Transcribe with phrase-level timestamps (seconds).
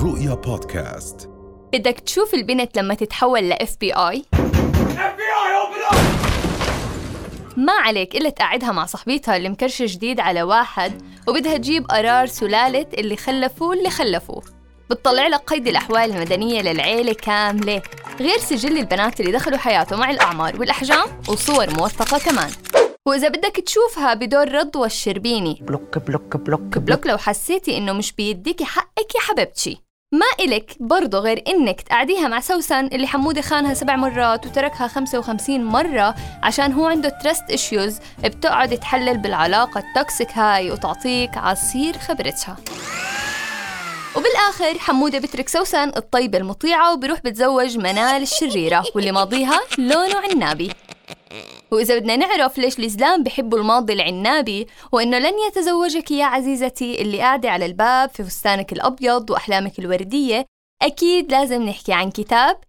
[0.00, 1.30] الرؤيا بودكاست.
[1.72, 4.22] بدك تشوف البنت لما تتحول ل FBI؟
[7.56, 12.86] ما عليك إلا تقعدها مع صاحبتها اللي مكرشة جديد على واحد وبدها تجيب قرار سلالة
[12.98, 14.42] اللي خلفوه اللي خلفوه.
[14.90, 17.82] بتطلع لك قيد الأحوال المدنية للعيلة كاملة
[18.20, 22.50] غير سجل البنات اللي دخلوا حياته مع الأعمار والأحجام وصور موثقة كمان.
[23.06, 25.58] وإذا بدك تشوفها بدور رضوى الشربيني.
[25.62, 29.89] block block block block لو حسيتي إنه مش بيديكي حقك يا حبيبتي.
[30.12, 35.64] ما إلك برضه غير إنك تقعديها مع سوسن اللي حمودة خانها سبع مرات وتركها 55
[35.64, 42.56] مرة عشان هو عنده trust issues بتقعد تحلل بالعلاقة ال toxic هاي وتعطيك عصير خبرتها.
[44.16, 50.70] وبالآخر حمودة بترك سوسن الطيبة المطيعة وبروح بتزوج منال الشريرة واللي ماضيها لونه عنابي.
[51.70, 57.50] وإذا بدنا نعرف ليش الزلام بحبوا الماضي العنابي وإنه لن يتزوجك يا عزيزتي اللي قاعدة
[57.50, 60.46] على الباب في فستانك الأبيض وأحلامك الوردية
[60.82, 62.60] أكيد لازم نحكي عن كتاب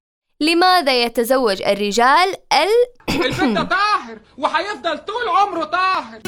[0.42, 6.22] لماذا يتزوج الرجال ال ده طاهر وهيفضل طول عمره طاهر.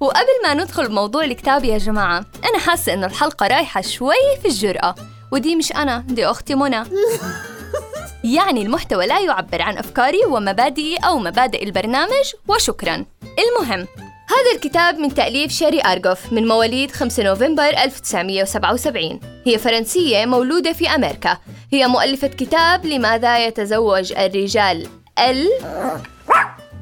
[0.00, 4.94] وقبل ما ندخل بموضوع الكتاب يا جماعة أنا حاسة إنه الحلقة رايحة شوي في الجرأة
[5.32, 6.84] ودي مش أنا دي أختي منى.
[8.24, 13.04] يعني المحتوى لا يعبر عن أفكاري ومبادئي أو مبادئ البرنامج وشكرا.
[13.22, 13.86] المهم
[14.30, 20.88] هذا الكتاب من تأليف شيري أرغوف من مواليد 5 نوفمبر 1977 هي فرنسية مولودة في
[20.88, 21.38] أمريكا.
[21.72, 25.48] هي مؤلفة كتاب لماذا يتزوج الرجال ال؟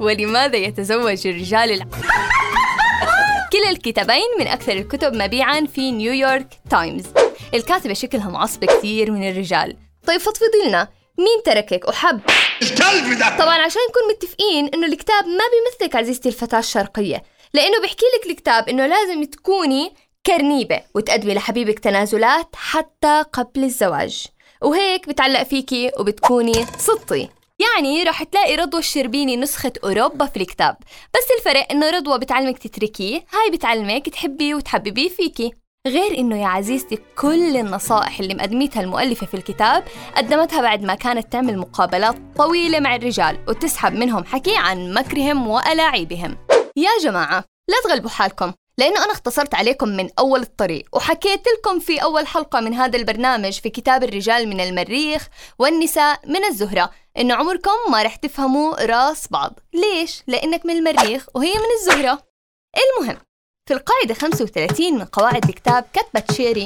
[0.01, 1.79] ولماذا يتزوج الرجال ال...
[3.53, 7.05] كلا الكتابين من أكثر الكتب مبيعاً في نيويورك تايمز.
[7.55, 9.77] الكاتبة شكلها معصبة كثير من الرجال.
[10.07, 10.89] طيب فضفضي لنا.
[11.19, 12.21] مين تركك؟ وحب
[13.39, 17.23] طبعا عشان نكون متفقين إنه الكتاب ما بيمثلك عزيزتي الفتاة الشرقية
[17.55, 19.93] لأنه بيحكي لك الكتاب إنه لازم تكوني
[20.27, 24.27] كرنيبة وتقدمي لحبيبك تنازلات حتى قبل الزواج.
[24.63, 27.29] وهيك بتعلق فيكي وبتكوني سطي
[27.59, 30.77] يعني راح تلاقي رضوى الشربيني نسخة أوروبا في الكتاب.
[31.15, 35.53] بس الفرق إنه رضوى بتعلمك تتركيه هاي بتعلمك تحبيه وتحببيه فيكي.
[35.87, 39.85] غير إنه يا عزيزتي كل النصائح اللي مقدمتها المؤلفة في الكتاب
[40.17, 46.39] قدمتها بعد ما كانت تعمل مقابلات طويلة مع الرجال وتسحب منهم حكي عن مكرهم وألاعيبهم.
[46.77, 52.03] يا جماعة لا تغلبوا حالكم لأنه أنا اختصرت عليكم من أول الطريق وحكيت لكم في
[52.03, 55.29] أول حلقة من هذا البرنامج في كتاب الرجال من المريخ
[55.59, 59.61] والنساء من الزهرة إنه عمركم ما رح تفهموا راس بعض.
[59.75, 62.23] ليش؟ لأنك من المريخ وهي من الزهرة.
[62.77, 63.19] المهم
[63.69, 66.65] في القاعدة 35 من قواعد الكتاب كتبت شيري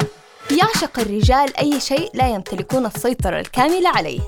[0.50, 4.20] يعشق الرجال أي شيء لا يمتلكون السيطرة الكاملة عليه.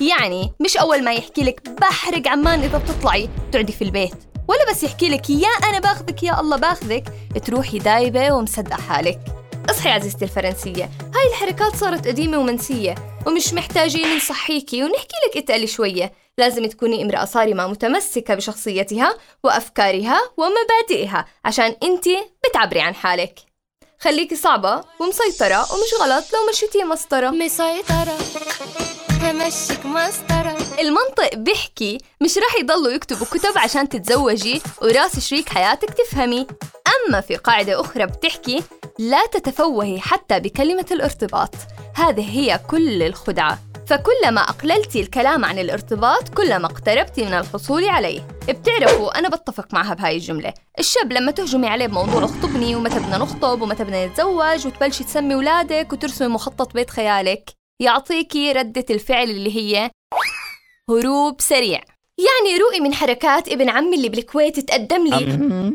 [0.00, 4.14] يعني مش أول ما يحكي لك بحرق عمان إذا بتطلعي تقعدي في البيت.
[4.48, 7.12] ولا بس يحكي لك يا أنا باخذك يا الله باخذك
[7.46, 9.20] تروحي دايبة ومصدقة حالك.
[9.70, 12.94] اصحي عزيزتي الفرنسية هاي الحركات صارت قديمة ومنسية
[13.26, 16.12] ومش محتاجين نصحيكي ونحكي لك اتقلي شوية.
[16.38, 22.18] لازم تكوني امرأة صارمة متمسكة بشخصيتها وأفكارها ومبادئها عشان انتي
[22.48, 23.38] بتعبري عن حالك.
[24.00, 27.30] خليكي صعبة ومسيطرة ومش غلط لو مشيتي مسطرة.
[27.30, 28.18] مسيطرة
[29.22, 30.56] همشيك مسطرة.
[30.80, 36.46] المنطق بيحكي مش راح يضلوا يكتبوا كتب عشان تتزوجي وراس شريك حياتك تفهمي.
[37.08, 38.62] أما في قاعدة أخرى بتحكي
[38.98, 41.54] لا تتفوهي حتى بكلمة الارتباط.
[41.94, 43.58] هذه هي كل الخدعة.
[43.88, 48.28] فكلما أقللتي الكلام عن الارتباط كلما اقتربتي من الحصول عليه.
[48.48, 50.54] بتعرفوا أنا بتفق معها بهاي الجملة.
[50.78, 55.92] الشاب لما تهجمي عليه بموضوع اخطبني ومتى بدنا نخطب ومتى بدنا نتزوج وتبلشي تسمي ولادك
[55.92, 57.50] وترسمي مخطط بيت خيالك
[57.82, 59.90] يعطيكي ردة الفعل اللي هي
[60.90, 61.80] هروب سريع.
[62.18, 65.24] يعني روقي من حركات ابن عمي اللي بالكويت تقدم لي.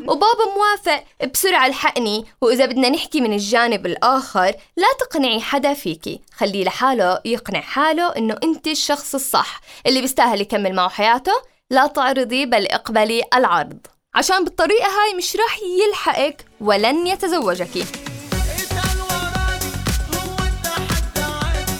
[0.07, 6.63] وبابا موافق بسرعة الحقني وإذا بدنا نحكي من الجانب الآخر لا تقنعي حدا فيكي خليه
[6.63, 9.61] لحاله يقنع حاله إنه أنت الشخص الصح.
[9.87, 11.33] اللي بيستاهل يكمل معه حياته
[11.69, 13.77] لا تعرضي بل اقبلي العرض.
[14.15, 17.87] عشان بالطريقة هاي مش راح يلحقك ولن يتزوجك.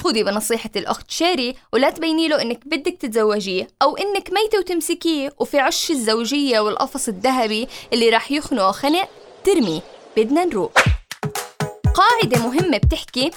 [0.04, 5.34] خذي بنصيحة الأخت شيري ولا تبيني له إنك بدك تتزوجيه أو إنك ميتة وتمسكيه.
[5.40, 9.10] وفي عش الزوجية والقفص الذهبي اللي راح يخنقه خنق
[9.44, 9.82] ترمي.
[10.18, 10.80] بدنا نروق.
[11.96, 13.32] قاعدة مهمة بتحكي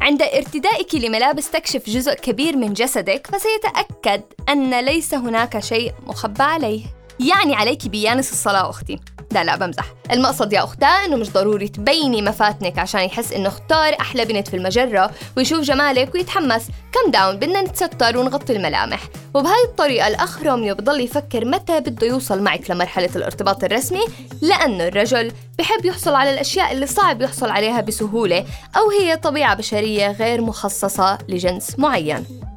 [0.00, 6.82] عند ارتدائك لملابس تكشف جزء كبير من جسدك فسيتأكد أن ليس هناك شيء مخبى عليه.
[7.20, 8.98] يعني عليك بيانس الصلاة أختي.
[9.32, 9.84] لا لا بمزح.
[10.12, 14.56] المقصد يا أختاه إنه مش ضروري تبيني مفاتنك عشان يحس إنه اختار أحلى بنت في
[14.56, 16.66] المجرة ويشوف جمالك ويتحمس.
[16.92, 19.00] calm down بدنا نتستر ونغطي الملامح.
[19.34, 24.04] وبهاي الطريقة الأخ روميو بضل يفكر متى بده يوصل معك لمرحلة الارتباط الرسمي
[24.42, 28.44] لأنه الرجل بحب يحصل على الأشياء اللي صعب يحصل عليها بسهولة
[28.76, 32.47] أو هي طبيعة بشرية غير مخصصة لجنس معين.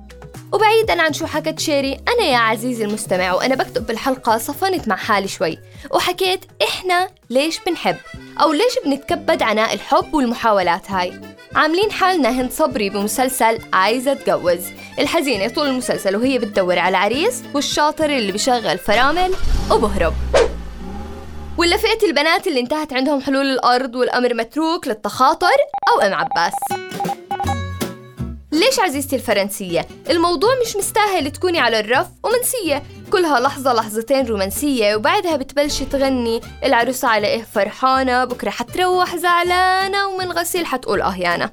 [0.51, 5.27] وبعيدا عن شو حكت شيري أنا يا عزيزي المستمع وأنا بكتب بالحلقة صفنت مع حالي
[5.27, 5.59] شوي.
[5.92, 7.95] وحكيت إحنا ليش بنحب؟
[8.42, 11.21] أو ليش بنتكبد عناء الحب والمحاولات هاي؟
[11.56, 14.59] عاملين حالنا هند صبري بمسلسل عايزة اتجوز
[15.00, 19.33] الحزينة طول المسلسل وهي بتدور على عريس والشاطر اللي بشغل فرامل
[19.71, 20.13] وبهرب.
[21.57, 25.57] ولا فئة البنات اللي انتهت عندهم حلول الأرض والأمر متروك للتخاطر
[25.94, 26.53] أو أم عباس.
[28.51, 32.83] ليش عزيزتي الفرنسية؟ الموضوع مش مستاهل تكوني على الرف ومنسية.
[33.12, 36.42] كلها لحظة لحظتين رومانسية وبعدها بتبلشي تغني.
[36.63, 41.51] العروسة على إيه فرحانة بكرة حتروح زعلانة ومن غسيل حتقول يانا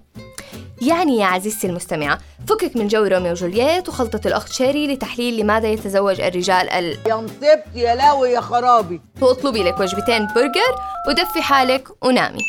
[0.83, 2.19] يعني يا عزيزتي المستمعة
[2.49, 7.65] فكك من جو روميو وجولييت وخلطة الأخت شيري لتحليل لماذا يتزوج الرجال ال يا مصيبتي
[7.75, 9.01] يا لهوي يا خرابي.
[9.21, 10.75] واطلبي لك وجبتين برجر
[11.09, 12.43] ودفي حالك ونامي.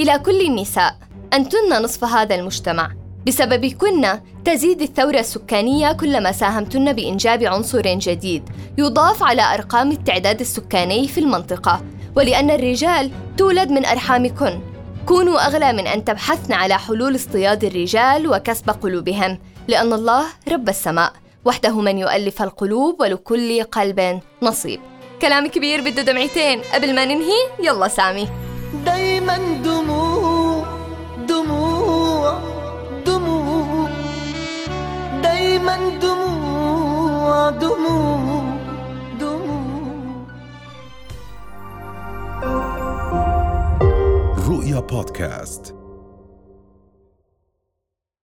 [0.00, 0.96] إلى كل النساء
[1.32, 3.03] أنتن نصف هذا المجتمع.
[3.26, 4.06] بسببكن
[4.44, 8.42] تزيد الثورة السكانية كلما ساهمتن بإنجاب عنصر جديد
[8.78, 11.82] يضاف على أرقام التعداد السكاني في المنطقة.
[12.16, 14.60] ولأن الرجال تولد من أرحامكن.
[15.06, 19.38] كونوا أغلى من أن تبحثن على حلول اصطياد الرجال وكسب قلوبهم
[19.68, 21.12] لأن الله رب السماء
[21.44, 24.80] وحده من يؤلف القلوب ولكل قلب نصيب.
[25.22, 26.60] كلام كبير بده دمعتين.
[26.74, 28.28] قبل ما ننهي يلا سامي.
[28.84, 29.73] دايما دموع
[35.54, 38.44] دايما دموع دموع
[39.20, 40.26] دموع
[44.48, 45.83] رؤيا بودكاست.